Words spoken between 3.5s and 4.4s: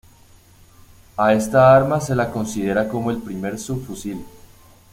subfusil.